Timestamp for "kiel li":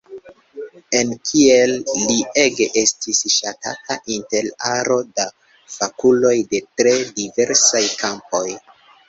1.31-2.15